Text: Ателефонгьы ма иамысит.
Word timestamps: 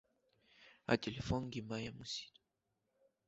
Ателефонгьы 0.93 1.61
ма 1.67 1.77
иамысит. 1.83 2.35